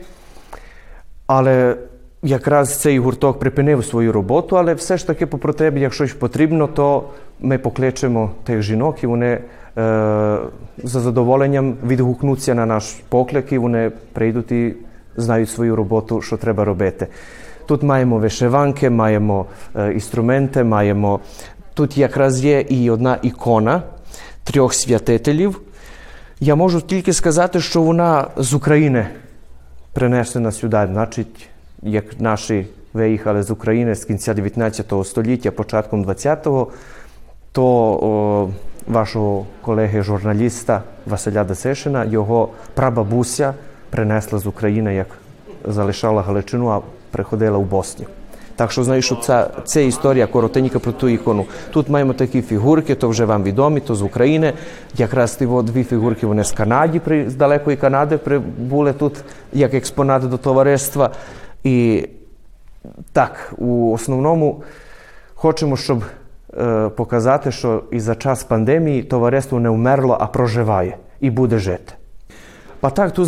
Але 1.26 1.76
якраз 2.22 2.76
цей 2.76 2.98
гурток 2.98 3.38
припинив 3.38 3.84
свою 3.84 4.12
роботу, 4.12 4.58
але 4.58 4.74
все 4.74 4.96
ж 4.96 5.06
таки 5.06 5.26
по 5.26 5.38
потребі, 5.38 5.80
якщо 5.80 6.06
ж 6.06 6.14
потрібно, 6.14 6.66
то 6.66 7.04
ми 7.40 7.58
покличемо 7.58 8.30
тих 8.44 8.62
жінок 8.62 9.04
і 9.04 9.06
вони 9.06 9.26
е, 9.26 9.40
за 10.82 11.00
задоволенням 11.00 11.74
відгукнуться 11.86 12.54
на 12.54 12.66
наш 12.66 12.84
поклик, 13.08 13.52
і 13.52 13.58
вони 13.58 13.92
прийдуть 14.12 14.52
і 14.52 14.74
знають 15.16 15.50
свою 15.50 15.76
роботу, 15.76 16.22
що 16.22 16.36
треба 16.36 16.64
робити. 16.64 17.06
Тут 17.66 17.82
маємо 17.82 18.18
вишиванки, 18.18 18.90
маємо 18.90 19.46
е, 19.76 19.92
інструменти, 19.92 20.64
маємо. 20.64 21.20
Тут 21.74 21.98
якраз 21.98 22.44
є 22.44 22.60
і 22.60 22.90
одна 22.90 23.18
ікона 23.22 23.82
трьох 24.44 24.74
святителів. 24.74 25.60
Я 26.40 26.54
можу 26.54 26.80
тільки 26.80 27.12
сказати, 27.12 27.60
що 27.60 27.82
вона 27.82 28.26
з 28.36 28.54
України 28.54 29.06
принесена 29.92 30.52
сюди. 30.52 30.88
Значить, 30.92 31.48
як 31.82 32.20
наші 32.20 32.66
виїхали 32.92 33.42
з 33.42 33.50
України 33.50 33.94
з 33.94 34.04
кінця 34.04 34.34
19 34.34 34.92
століття, 35.04 35.50
початком 35.50 36.04
20-го, 36.04 36.68
то 37.52 37.64
о, 37.66 38.48
вашого 38.86 39.46
колеги-журналіста 39.60 40.82
Василя 41.06 41.44
Десишина, 41.44 42.04
його 42.04 42.48
прабабуся 42.74 43.54
принесла 43.90 44.38
з 44.38 44.46
України, 44.46 44.94
як 44.94 45.06
залишала 45.64 46.22
Галичину, 46.22 46.68
а 46.68 46.80
приходила 47.10 47.58
в 47.58 47.64
Боснію. 47.64 48.08
Так 48.56 48.72
що 48.72 48.84
знаю, 48.84 49.02
що 49.02 49.16
це, 49.16 49.46
це 49.64 49.86
історія 49.86 50.26
коротенька 50.26 50.78
про 50.78 50.92
ту 50.92 51.08
ікону. 51.08 51.44
Тут 51.72 51.88
маємо 51.88 52.12
такі 52.12 52.42
фігурки, 52.42 52.94
то 52.94 53.08
вже 53.08 53.24
вам 53.24 53.42
відомі, 53.42 53.80
то 53.80 53.94
з 53.94 54.02
України. 54.02 54.52
Якраз 54.96 55.36
ті 55.36 55.46
дві 55.46 55.84
фігурки 55.84 56.26
вони 56.26 56.44
з 56.44 56.52
Канаді, 56.52 57.00
з 57.26 57.34
далекої 57.34 57.76
Канади 57.76 58.18
прибули 58.18 58.92
тут 58.92 59.14
як 59.52 59.74
експонати 59.74 60.26
до 60.26 60.38
товариства. 60.38 61.10
І 61.66 62.08
так, 63.12 63.54
у 63.58 63.92
основному 63.92 64.62
хочемо, 65.34 65.76
щоб 65.76 66.04
е, 66.58 66.88
показати, 66.88 67.52
що 67.52 67.82
і 67.90 68.00
за 68.00 68.14
час 68.14 68.44
пандемії 68.44 69.02
товариство 69.02 69.60
не 69.60 69.70
вмерло, 69.70 70.16
а 70.20 70.26
проживає 70.26 70.96
і 71.20 71.30
буде 71.30 71.58
жити. 71.58 71.92
А 72.80 72.90
так 72.90 73.12
тут 73.12 73.26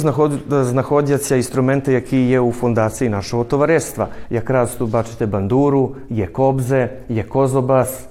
знаходяться 0.50 1.36
інструменти, 1.36 1.92
які 1.92 2.26
є 2.26 2.40
у 2.40 2.52
фундації 2.52 3.10
нашого 3.10 3.44
товариства. 3.44 4.08
Якраз 4.30 4.70
тут 4.70 4.90
бачите 4.90 5.26
бандуру, 5.26 5.96
є 6.10 6.26
кобзе, 6.26 6.90
є 7.08 7.22
козобас. 7.22 8.06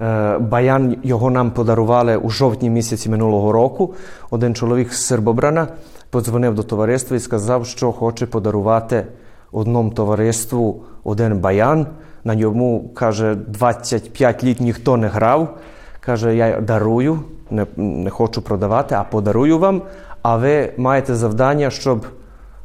Е, 0.00 0.38
баян 0.38 0.96
його 1.02 1.30
нам 1.30 1.50
подарували 1.50 2.16
у 2.16 2.30
жовтні 2.30 2.70
місяці 2.70 3.10
минулого 3.10 3.52
року. 3.52 3.94
Один 4.30 4.54
чоловік 4.54 4.92
з 4.92 5.06
Сербобрана 5.06 5.68
подзвонив 6.10 6.54
до 6.54 6.62
товариства 6.62 7.16
і 7.16 7.20
сказав, 7.20 7.66
що 7.66 7.92
хоче 7.92 8.26
подарувати 8.26 9.06
одному 9.52 9.90
товариству 9.90 10.82
один 11.04 11.38
баян. 11.38 11.86
На 12.24 12.34
ньому, 12.34 12.90
каже, 12.94 13.34
25 13.34 14.44
літ 14.44 14.60
ніхто 14.60 14.96
не 14.96 15.08
грав. 15.08 15.58
Каже, 16.00 16.36
я 16.36 16.60
дарую, 16.60 17.20
не, 17.50 17.66
не 17.76 18.10
хочу 18.10 18.42
продавати, 18.42 18.94
а 18.94 19.04
подарую 19.04 19.58
вам. 19.58 19.82
А 20.22 20.36
ви 20.36 20.72
маєте 20.76 21.14
завдання, 21.14 21.70
щоб 21.70 22.06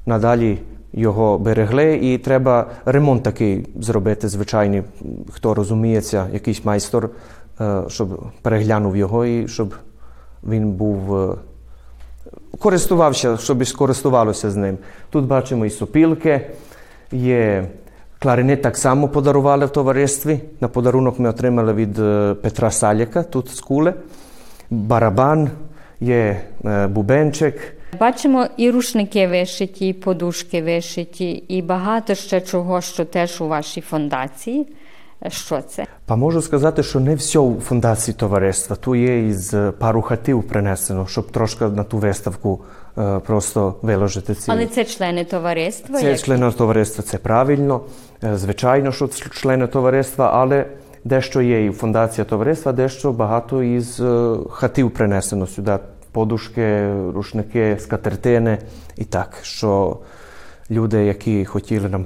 надалі 0.06 0.60
його 0.94 1.40
берегли, 1.40 1.94
і 1.94 2.18
треба 2.18 2.66
ремонт 2.86 3.24
такий 3.24 3.68
зробити, 3.76 4.28
звичайний, 4.28 4.84
хто 5.32 5.54
розуміється, 5.54 6.28
якийсь 6.34 6.66
майстер, 6.66 7.10
щоб 7.88 8.24
переглянув 8.42 8.98
його 8.98 9.26
і 9.26 9.48
щоб 9.48 9.74
він 10.44 10.72
був 10.72 11.18
користувався, 12.60 13.38
щоб 13.38 13.68
скористувалося 13.68 14.52
з 14.52 14.56
ним. 14.56 14.78
Тут 15.10 15.26
бачимо 15.26 15.66
і 15.66 15.70
сопілки, 15.70 16.42
є 17.12 17.66
кларинет 18.20 18.62
так 18.62 18.78
само 18.78 19.08
подарували 19.08 19.66
в 19.66 19.70
товаристві. 19.70 20.40
На 20.62 20.68
подарунок 20.68 21.20
ми 21.20 21.30
отримали 21.30 21.74
від 21.74 21.96
Петра 22.42 22.72
Саляка, 22.72 23.24
тут 23.24 23.50
з 23.50 23.60
Куле. 23.60 23.94
Барабан, 24.70 25.50
є 26.00 26.42
бубенчик. 26.90 27.76
Бачимо 28.00 28.48
і 28.58 28.72
рушники 28.72 29.28
вишиті, 29.28 29.88
і 29.88 29.94
подушки 29.94 30.62
вишиті, 30.62 31.32
і 31.32 31.62
багато 31.62 32.16
ще 32.16 32.42
чого, 32.42 32.82
що 32.82 33.06
теж 33.06 33.42
у 33.42 33.48
вашій 33.48 33.82
фундації. 33.82 34.68
Що 35.28 35.62
це? 35.62 35.86
Па 36.06 36.16
можу 36.16 36.42
сказати, 36.42 36.84
що 36.84 37.00
не 37.00 37.16
все 37.16 37.40
у 37.40 37.60
фундації 37.60 38.16
товариства. 38.16 38.76
Ту 38.76 38.96
є 38.96 39.28
із 39.28 39.54
пару 39.80 40.02
хатів 40.02 40.44
принесено, 40.44 41.08
щоб 41.08 41.32
трошки 41.32 41.66
на 41.66 41.84
ту 41.84 41.98
виставку 41.98 42.62
е, 42.98 43.20
просто 43.20 43.76
виложити 43.82 44.36
ці. 44.36 44.52
Але 44.52 44.66
це 44.66 44.86
члени 44.86 45.26
товариства? 45.26 46.00
Це 46.00 46.10
як... 46.10 46.20
члени 46.20 46.52
товариства, 46.52 47.04
це 47.04 47.18
правильно. 47.18 47.82
Звичайно, 48.34 48.92
що 48.92 49.08
це 49.08 49.26
члени 49.30 49.68
товариства, 49.68 50.32
але 50.34 50.66
дещо 51.04 51.42
є 51.42 51.66
і 51.66 51.72
фундація 51.72 52.26
товариства, 52.26 52.72
дещо 52.72 53.12
багато 53.12 53.64
із 53.64 54.00
е, 54.00 54.36
хатів 54.50 54.92
принесено 54.92 55.48
сюди. 55.48 55.78
Подушки, 56.12 56.94
рушники, 57.14 57.78
скатертини 57.80 58.58
і 58.98 59.06
так, 59.06 59.40
що 59.42 59.98
люди, 60.72 61.06
які 61.06 61.46
хотіли 61.46 61.90
нам 61.90 62.06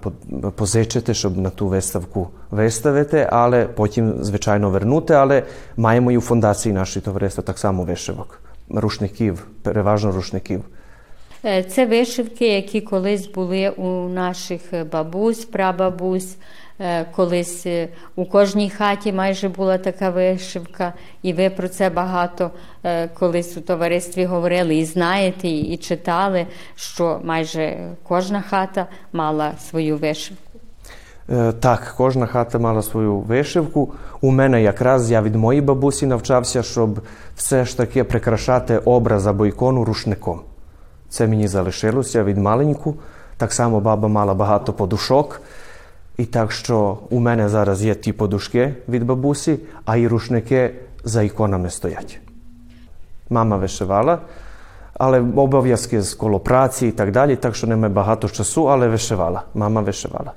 позичити, 0.56 1.14
щоб 1.14 1.38
на 1.38 1.50
ту 1.50 1.68
виставку 1.68 2.30
виставити, 2.52 3.30
але 3.32 3.66
потім, 3.66 4.24
звичайно, 4.24 4.70
вернути. 4.70 5.14
Але 5.14 5.44
маємо 5.78 6.12
і 6.12 6.18
у 6.18 6.22
фундації 6.22 6.74
нашої 6.74 7.04
товариства 7.04 7.44
так 7.44 7.58
само 7.58 7.84
вишивок, 7.84 8.42
рушників, 8.70 9.48
переважно 9.64 10.12
рушників. 10.12 10.64
Це 11.70 11.86
вишивки, 11.86 12.48
які 12.48 12.82
колись 12.82 13.28
були 13.28 13.70
у 13.70 14.10
наших 14.10 14.62
бабусь, 14.92 15.46
прабабусь. 15.46 16.38
Колись 17.16 17.68
у 18.16 18.26
кожній 18.26 18.70
хаті 18.70 19.14
майже 19.14 19.50
була 19.50 19.78
така 19.78 20.10
вишивка, 20.10 20.94
і 21.22 21.34
ви 21.34 21.50
про 21.50 21.68
це 21.68 21.90
багато 21.90 22.52
колись 23.14 23.58
у 23.58 23.62
товаристві 23.62 24.26
говорили 24.26 24.76
і 24.76 24.86
знаєте, 24.86 25.48
і 25.48 25.78
читали, 25.78 26.48
що 26.76 27.22
майже 27.24 27.78
кожна 28.04 28.42
хата 28.42 28.88
мала 29.14 29.54
свою 29.70 29.98
вишивку. 29.98 30.44
Так, 31.60 31.94
кожна 31.98 32.26
хата 32.26 32.60
мала 32.60 32.82
свою 32.82 33.18
вишивку. 33.18 33.94
У 34.22 34.32
мене 34.32 34.62
якраз 34.62 35.12
я 35.12 35.22
від 35.22 35.36
моєї 35.36 35.62
бабусі 35.62 36.06
навчався, 36.06 36.64
щоб 36.64 37.02
все 37.36 37.66
ж 37.66 37.78
таки 37.78 38.04
прикрашати 38.04 38.78
образ 38.78 39.28
або 39.28 39.46
ікону 39.46 39.86
рушником. 39.86 40.42
Це 41.10 41.28
мені 41.28 41.48
залишилося 41.48 42.24
від 42.24 42.38
маленьку. 42.38 42.96
Так 43.38 43.54
само 43.54 43.80
баба 43.80 44.08
мала 44.08 44.34
багато 44.34 44.74
подушок. 44.74 45.42
І 46.19 46.25
так 46.25 46.53
що 46.53 46.99
у 47.11 47.21
мене 47.21 47.49
зараз 47.49 47.85
є 47.85 47.95
ті 47.95 48.13
подушки 48.13 48.75
від 48.89 49.05
бабусі, 49.05 49.59
а 49.85 49.97
і 49.97 50.09
рушники 50.09 50.75
за 51.05 51.23
іконами 51.23 51.71
стоять. 51.71 52.21
Мама 53.31 53.57
вишивала, 53.57 54.19
але 54.95 55.21
обов'язки 55.21 56.03
з 56.03 56.15
коло 56.15 56.41
праці 56.41 56.87
і 56.87 56.91
так 56.91 57.13
далі, 57.13 57.37
так 57.37 57.55
що 57.55 57.67
немає 57.67 57.95
багато 57.95 58.29
часу, 58.29 58.71
але 58.71 58.89
вишивала. 58.89 59.43
Мама 59.55 59.81
вишивала. 59.81 60.33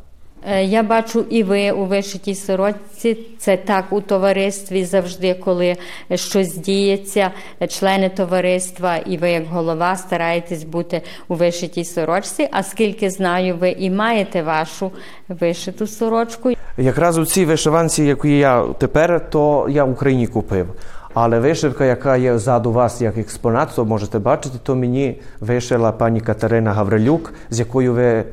Я 0.62 0.82
бачу, 0.82 1.24
і 1.30 1.42
ви 1.42 1.70
у 1.70 1.84
вишитій 1.84 2.34
сорочці. 2.34 3.18
Це 3.38 3.56
так 3.56 3.84
у 3.90 4.00
товаристві 4.00 4.84
завжди, 4.84 5.34
коли 5.34 5.76
щось 6.14 6.56
діється, 6.56 7.30
члени 7.68 8.08
товариства, 8.08 8.96
і 8.96 9.16
ви, 9.16 9.30
як 9.30 9.46
голова, 9.46 9.96
стараєтесь 9.96 10.64
бути 10.64 11.02
у 11.28 11.34
вишитій 11.34 11.84
сорочці. 11.84 12.48
А 12.52 12.62
скільки 12.62 13.10
знаю, 13.10 13.56
ви 13.56 13.70
і 13.70 13.90
маєте 13.90 14.42
вашу 14.42 14.92
вишиту 15.28 15.86
сорочку. 15.86 16.52
Якраз 16.78 17.18
у 17.18 17.26
цій 17.26 17.44
вишиванці, 17.44 18.04
яку 18.04 18.28
я 18.28 18.64
тепер, 18.78 19.30
то 19.30 19.66
я 19.70 19.84
в 19.84 19.90
Україні 19.90 20.26
купив. 20.26 20.66
Але 21.14 21.40
вишивка, 21.40 21.84
яка 21.84 22.16
є 22.16 22.38
ззаду 22.38 22.72
вас 22.72 23.00
як 23.00 23.18
експонат, 23.18 23.68
то 23.76 23.84
можете 23.84 24.18
бачити, 24.18 24.58
то 24.62 24.76
мені 24.76 25.20
вишила 25.40 25.92
пані 25.92 26.20
Катерина 26.20 26.72
Гаврилюк, 26.72 27.32
з 27.50 27.58
якою 27.58 27.92
ви 27.92 28.24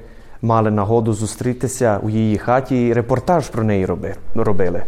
мали 0.41 0.71
нагоду 0.71 1.13
зустрітися 1.13 2.00
у 2.04 2.10
її 2.10 2.38
хаті 2.38 2.88
і 2.88 2.93
репортаж 2.93 3.50
про 3.50 3.63
неї 3.63 3.88
робили. 4.36 4.84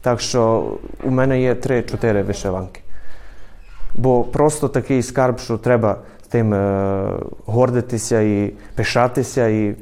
Так 0.00 0.20
що 0.20 0.72
у 1.04 1.10
мене 1.10 1.40
є 1.42 1.54
три-чотири 1.54 2.22
вишиванки. 2.22 2.80
бо 3.94 4.22
просто 4.24 4.68
такий 4.68 5.02
скарб, 5.02 5.38
що 5.38 5.58
треба 5.58 5.98
тим 6.28 6.54
е, 6.54 7.08
гордитися 7.46 8.20
і 8.20 8.52
пишатися, 8.74 9.48
і 9.48 9.74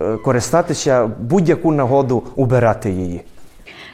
е, 0.00 0.16
користатися 0.16 1.06
будь-яку 1.06 1.72
нагоду 1.72 2.22
убирати 2.36 2.90
її. 2.90 3.20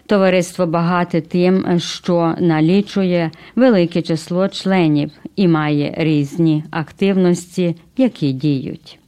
Товариство 0.06 0.66
багате 0.66 1.20
тим, 1.20 1.78
що 1.80 2.34
налічує 2.38 3.30
велике 3.56 4.02
число 4.02 4.48
членів 4.48 5.10
і 5.36 5.48
має 5.48 5.94
різні 5.98 6.64
активності, 6.70 7.76
які 7.96 8.32
діють. 8.32 8.98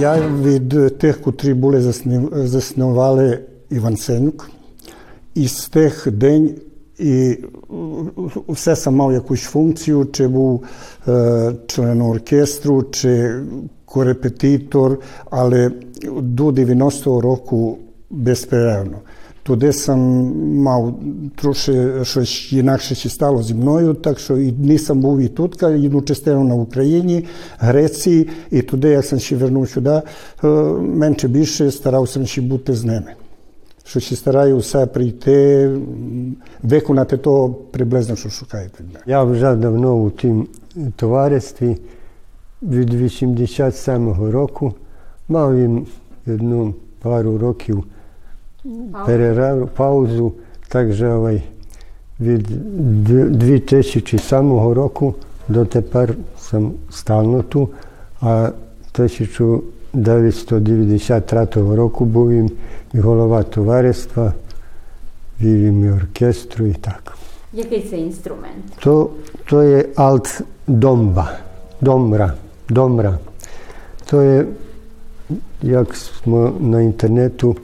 Я 0.00 0.28
від 0.42 0.98
тих, 0.98 1.20
котрі 1.20 1.54
були 1.54 1.92
заснували 2.32 3.24
Іван 3.24 3.42
Івансенюк, 3.70 4.50
і 5.34 5.48
з 5.48 5.68
тих 5.68 6.08
день 6.10 6.54
і 6.98 7.38
все 8.48 8.76
сам 8.76 8.96
мав 8.96 9.12
якусь 9.12 9.42
функцію, 9.42 10.06
чи 10.12 10.28
був 10.28 10.64
е, 11.08 11.52
член 11.66 12.02
оркестру, 12.02 12.82
чи 12.82 13.40
корепетитор, 13.84 15.00
але 15.30 15.70
до 16.20 16.48
90-го 16.48 17.20
року 17.20 17.78
безперервно. 18.10 18.98
Туди 19.48 19.72
сам 19.72 20.00
мав 20.56 20.94
трошки 21.36 21.90
щось 22.02 22.52
інакше 22.52 22.94
ще 22.94 23.08
стало 23.08 23.42
зі 23.42 23.54
мною, 23.54 23.94
так 23.94 24.18
що 24.18 24.36
і 24.36 24.50
дні 24.50 24.78
сам 24.78 25.00
був 25.00 25.20
і 25.20 25.28
тут, 25.28 25.62
одну 25.62 26.02
частину 26.02 26.44
на 26.44 26.54
Україні, 26.54 27.24
Греції, 27.58 28.28
і 28.50 28.62
туди, 28.62 28.88
як 28.88 29.04
сам 29.04 29.18
ще 29.18 29.36
вернув 29.36 29.68
сюди, 29.68 30.02
е, 30.44 30.48
менше 30.80 31.28
більше 31.28 31.70
старався 31.70 32.26
ще 32.26 32.40
бути 32.40 32.74
з 32.74 32.84
ними. 32.84 33.14
Що 33.84 34.00
ще 34.00 34.16
стараю 34.16 34.58
все 34.58 34.86
прийти, 34.86 35.70
виконати 36.62 37.16
то 37.16 37.48
приблизно, 37.70 38.16
що 38.16 38.28
шукають 38.28 38.72
від. 38.80 38.98
Я 39.06 39.22
вже 39.22 39.54
давно 39.54 39.94
у 39.94 40.10
тім 40.10 40.46
товаристві 40.96 41.76
від 42.62 42.94
87-го 42.94 44.30
року 44.30 44.74
мав 45.28 45.56
він 45.56 45.86
одну 46.26 46.74
пару 47.02 47.38
років 47.38 47.84
перерив, 49.06 49.68
паузу, 49.68 50.32
так 50.68 50.92
же 50.92 51.16
від 52.20 52.42
д- 53.04 53.24
2007 53.24 54.72
року 54.72 55.14
до 55.48 55.64
тепер 55.64 56.14
сам 56.38 56.72
стално 56.90 57.42
ту, 57.42 57.68
а 58.20 58.50
1993 58.92 61.76
року 61.76 62.04
був 62.04 62.30
він 62.30 62.50
і 62.94 62.98
голова 62.98 63.42
товариства, 63.42 64.32
вів 65.40 65.58
їм 65.58 65.84
і 65.84 65.90
оркестру 65.90 66.66
і 66.66 66.72
так. 66.72 67.16
Який 67.52 67.82
це 67.82 67.96
інструмент? 67.96 68.64
To, 68.84 69.08
to 69.50 69.62
je 69.62 69.84
alt 69.94 70.40
domba, 70.68 71.26
domra, 71.82 72.32
domra. 72.70 73.18
To 74.12 74.22
je, 74.22 74.44
як 75.62 75.88
на 76.60 76.80
інтернету 76.82 77.56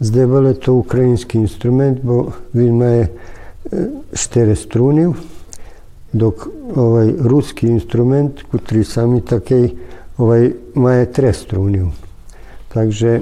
Zdaj 0.00 0.26
vele 0.26 0.54
to 0.54 0.74
ukrajinski 0.74 1.38
instrument, 1.38 1.98
bo 2.02 2.30
vidno 2.52 2.84
je 2.84 3.02
eh, 3.02 3.86
štere 4.12 4.54
strunil, 4.56 5.12
dok 6.12 6.46
ovaj 6.76 7.12
ruski 7.18 7.66
instrument, 7.66 8.42
kotri 8.50 8.84
sami 8.84 9.20
takej, 9.20 9.70
ovaj 10.18 10.50
maje 10.74 11.12
tre 11.12 11.32
strunil. 11.32 11.86
Takže 12.68 13.20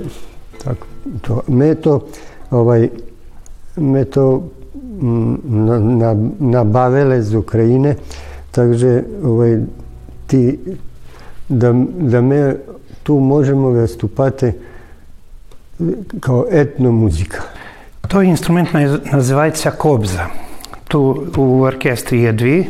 tak, 0.64 0.76
to, 1.22 1.42
me 1.48 1.74
to, 1.74 2.00
ovaj, 2.50 2.88
me 3.76 4.04
to 4.04 4.42
mm, 5.00 5.36
na, 5.44 5.78
na, 5.78 6.16
nabavile 6.38 7.18
iz 7.18 7.34
Ukrajine, 7.34 7.96
takže 8.50 9.02
ovaj, 9.24 9.58
ti, 10.26 10.58
da, 11.48 11.72
da 11.98 12.20
me 12.20 12.56
tu 13.02 13.18
možemo 13.18 13.70
vestupati 13.70 14.52
kao. 16.20 16.46
Той 18.08 18.26
інструмент 18.26 18.74
наз- 18.74 19.12
називається 19.12 19.70
кобза. 19.70 20.26
Тут 20.88 21.38
у 21.38 21.60
оркестрі 21.60 22.20
є 22.20 22.32
дві, 22.32 22.66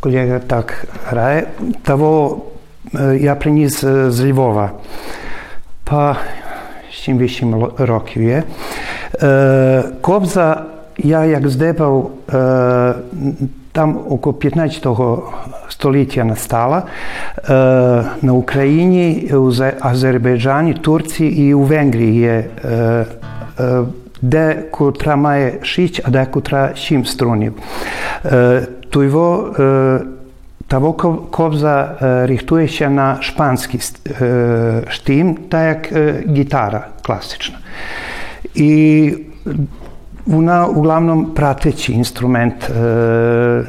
колега 0.00 0.38
так 0.38 0.84
грає. 1.06 1.46
Того 1.82 2.42
я 3.20 3.34
приніс 3.34 3.80
з 4.08 4.24
Львова. 4.30 4.70
Па 5.84 6.16
7-8 6.92 7.70
років 7.86 8.22
є. 8.22 8.42
Кобза 10.00 10.64
я 10.98 11.24
як 11.24 11.48
здебав 11.48 12.10
там 13.72 13.98
около 14.08 14.34
15 14.34 14.86
stolitja 15.70 16.24
nastala 16.24 16.82
e, 16.82 17.52
na 18.22 18.32
Ukrajini, 18.32 19.28
u 19.32 19.52
Azerbejdžani, 19.80 20.74
Turci 20.74 21.26
i 21.26 21.54
u 21.54 21.62
Vengriji 21.62 22.16
je 22.16 22.50
деку 24.22 24.92
трамає 24.92 25.58
6, 25.62 26.00
а 26.04 26.10
декутра 26.10 26.72
7 26.76 27.04
струнів. 27.04 27.54
Туйво 28.90 29.54
Таво 30.68 30.92
кобза 31.30 31.96
ріхтує 32.26 32.68
ще 32.68 32.88
на 32.88 33.22
шпанський 33.22 33.80
штим, 34.88 35.34
та 35.48 35.66
як 35.66 35.92
гітара 36.36 36.86
класична. 37.02 37.58
І 38.54 39.12
вона 40.25 40.67
углавном 40.67 41.33
prateći 41.35 41.93
instrument, 41.93 42.69
e, 42.69 43.63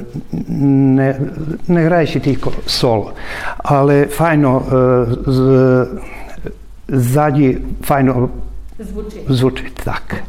ne, 0.48 1.20
ne 1.68 1.84
grajeći 1.84 2.20
tільки 2.20 2.50
соло, 2.66 3.12
але 3.58 4.06
файно 4.06 4.62
е, 4.66 5.06
з, 5.26 5.86
ззаді 6.88 7.58
файно 7.82 8.28
Звучить. 8.78 9.24
звучить 9.28 9.74
так. 9.84 10.22